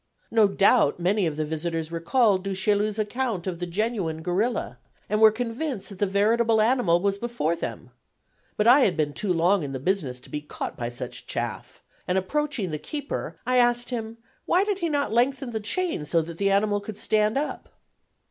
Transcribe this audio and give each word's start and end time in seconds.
No 0.31 0.47
doubt 0.47 0.99
many 0.99 1.27
of 1.27 1.35
the 1.35 1.45
visitors 1.45 1.91
recalled 1.91 2.43
Du 2.43 2.55
Chaillu's 2.55 2.97
accounts 2.97 3.45
of 3.47 3.59
the 3.59 3.67
genuine 3.67 4.23
gorilla, 4.23 4.79
and 5.07 5.21
were 5.21 5.29
convinced 5.31 5.89
that 5.89 5.99
the 5.99 6.07
veritable 6.07 6.59
animal 6.59 6.99
was 6.99 7.19
before 7.19 7.55
them. 7.55 7.91
But 8.57 8.65
I 8.65 8.79
had 8.79 8.97
been 8.97 9.13
too 9.13 9.31
long 9.31 9.61
in 9.61 9.73
the 9.73 9.79
business 9.79 10.19
to 10.21 10.31
be 10.31 10.41
caught 10.41 10.75
by 10.75 10.89
such 10.89 11.27
chaff, 11.27 11.83
and 12.07 12.17
approaching 12.17 12.71
the 12.71 12.79
keeper, 12.79 13.37
I 13.45 13.57
asked 13.57 13.91
him 13.91 14.17
why 14.47 14.63
he 14.63 14.73
did 14.73 14.91
not 14.91 15.13
lengthen 15.13 15.51
the 15.51 15.59
chain, 15.59 16.03
so 16.05 16.23
that 16.23 16.39
the 16.39 16.49
animal 16.49 16.79
could 16.81 16.97
stand 16.97 17.37
up? 17.37 17.69